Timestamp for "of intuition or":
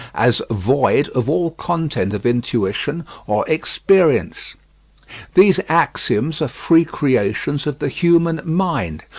2.11-3.47